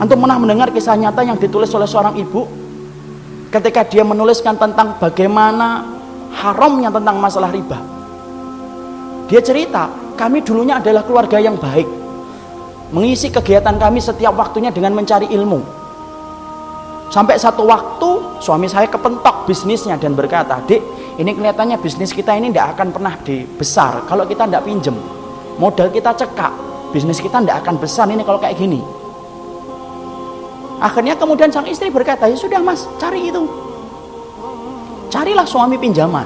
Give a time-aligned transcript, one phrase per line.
[0.00, 2.48] Antum pernah mendengar kisah nyata yang ditulis oleh seorang ibu
[3.52, 5.84] ketika dia menuliskan tentang bagaimana
[6.32, 7.76] haramnya tentang masalah riba.
[9.28, 11.84] Dia cerita, kami dulunya adalah keluarga yang baik.
[12.96, 15.60] Mengisi kegiatan kami setiap waktunya dengan mencari ilmu.
[17.12, 20.80] Sampai satu waktu suami saya kepentok bisnisnya dan berkata, "Dek,
[21.20, 24.96] ini kelihatannya bisnis kita ini tidak akan pernah dibesar kalau kita tidak pinjem.
[25.60, 26.52] Modal kita cekak,
[26.88, 28.80] bisnis kita tidak akan besar ini kalau kayak gini."
[30.80, 33.44] Akhirnya kemudian sang istri berkata, ya sudah mas, cari itu.
[35.12, 36.24] Carilah suami pinjaman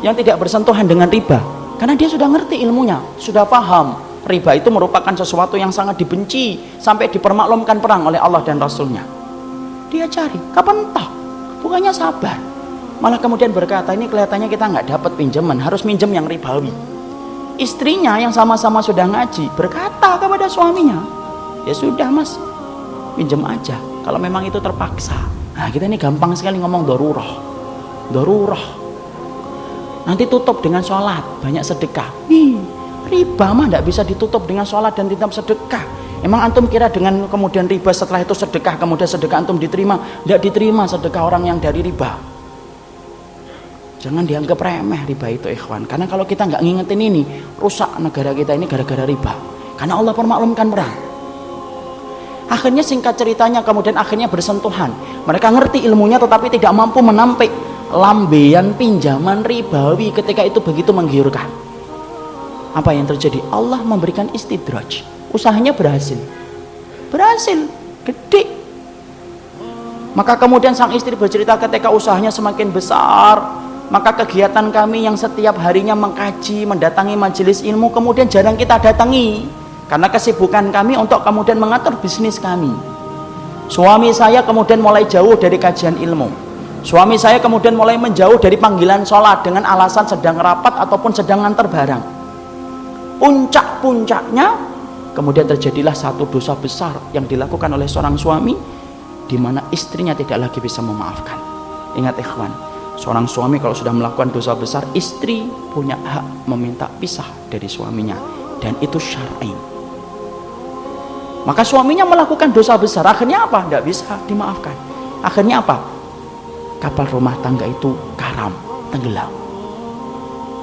[0.00, 1.42] yang tidak bersentuhan dengan riba.
[1.74, 3.98] Karena dia sudah ngerti ilmunya, sudah paham.
[4.20, 9.02] Riba itu merupakan sesuatu yang sangat dibenci sampai dipermaklumkan perang oleh Allah dan Rasulnya.
[9.90, 11.08] Dia cari, kapan tak?
[11.64, 12.38] Bukannya sabar.
[13.00, 16.70] Malah kemudian berkata, ini kelihatannya kita nggak dapat pinjaman, harus minjem yang ribawi.
[17.56, 21.00] Istrinya yang sama-sama sudah ngaji berkata kepada suaminya,
[21.64, 22.36] ya sudah mas,
[23.20, 23.76] pinjam aja.
[24.00, 25.28] Kalau memang itu terpaksa.
[25.52, 27.50] Nah kita ini gampang sekali ngomong doruroh
[28.10, 28.64] doruroh
[30.04, 31.22] nanti tutup dengan sholat.
[31.44, 32.08] Banyak sedekah.
[32.32, 32.58] Ih,
[33.12, 35.84] riba mah tidak bisa ditutup dengan sholat dan tetap sedekah.
[36.20, 40.24] Emang antum kira dengan kemudian riba setelah itu sedekah kemudian sedekah antum diterima?
[40.26, 42.28] Tidak diterima sedekah orang yang dari riba.
[44.00, 45.84] Jangan dianggap remeh riba itu ikhwan.
[45.84, 47.22] Karena kalau kita nggak ngingetin ini
[47.60, 49.32] rusak negara kita ini gara-gara riba.
[49.76, 51.09] Karena Allah permaklumkan perang
[52.50, 54.90] Akhirnya singkat ceritanya kemudian akhirnya bersentuhan.
[55.22, 57.46] Mereka ngerti ilmunya tetapi tidak mampu menampik
[57.94, 61.46] lambean pinjaman ribawi ketika itu begitu menggiurkan.
[62.74, 63.38] Apa yang terjadi?
[63.54, 65.06] Allah memberikan istidraj.
[65.30, 66.18] Usahanya berhasil.
[67.14, 67.70] Berhasil.
[68.02, 68.50] Gede.
[70.18, 73.62] Maka kemudian sang istri bercerita ketika usahanya semakin besar,
[73.94, 79.59] maka kegiatan kami yang setiap harinya mengkaji, mendatangi majelis ilmu kemudian jarang kita datangi
[79.90, 82.70] karena kesibukan kami untuk kemudian mengatur bisnis kami.
[83.66, 86.30] Suami saya kemudian mulai jauh dari kajian ilmu.
[86.86, 91.66] Suami saya kemudian mulai menjauh dari panggilan sholat dengan alasan sedang rapat ataupun sedang antar
[91.66, 92.02] barang.
[93.18, 94.46] Puncak-puncaknya
[95.10, 98.54] kemudian terjadilah satu dosa besar yang dilakukan oleh seorang suami
[99.26, 101.36] di mana istrinya tidak lagi bisa memaafkan.
[101.98, 102.54] Ingat ikhwan,
[102.94, 108.16] seorang suami kalau sudah melakukan dosa besar, istri punya hak meminta pisah dari suaminya
[108.62, 109.69] dan itu syar'i.
[111.48, 113.04] Maka suaminya melakukan dosa besar.
[113.08, 113.64] Akhirnya apa?
[113.64, 114.76] Tidak bisa dimaafkan.
[115.24, 115.80] Akhirnya apa?
[116.80, 118.52] Kapal rumah tangga itu karam,
[118.92, 119.32] tenggelam.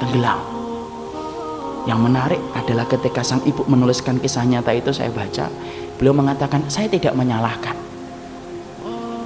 [0.01, 0.39] Tenggelam.
[1.87, 5.47] Yang menarik adalah ketika sang ibu menuliskan kisah nyata itu saya baca,
[5.95, 7.87] beliau mengatakan, saya tidak menyalahkan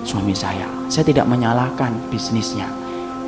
[0.05, 0.67] suami saya.
[0.91, 2.67] Saya tidak menyalahkan bisnisnya.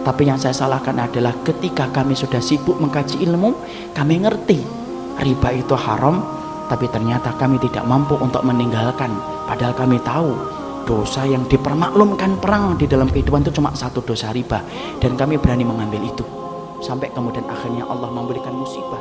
[0.03, 3.55] Tapi yang saya salahkan adalah ketika kami sudah sibuk mengkaji ilmu,
[3.95, 4.59] kami ngerti
[5.23, 9.12] riba itu haram, tapi ternyata kami tidak mampu untuk meninggalkan.
[9.50, 10.31] Padahal kami tahu
[10.84, 14.63] dosa yang dipermaklumkan perang di dalam kehidupan itu cuma satu dosa riba.
[15.00, 16.23] Dan kami berani mengambil itu.
[16.84, 19.00] Sampai kemudian akhirnya Allah memberikan musibah